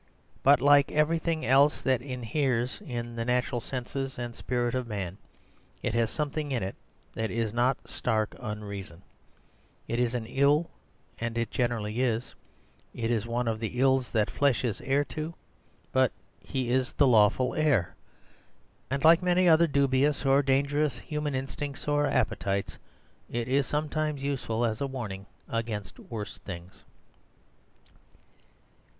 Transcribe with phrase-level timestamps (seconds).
[0.41, 5.19] But like everything else that inheres in the natural senses and spirit of man,
[5.83, 6.73] it has something in it;
[7.15, 9.03] it is not stark unreason.
[9.87, 10.71] If it is an ill
[11.19, 12.33] (and it generally is),
[12.95, 15.35] it is one of the ills that flesh is heir to,
[15.91, 17.93] but he is the lawful heir.
[18.89, 22.79] And like many other dubious or dangerous human instincts or appetites,
[23.29, 26.85] it is sometimes useful as a warning against worse things.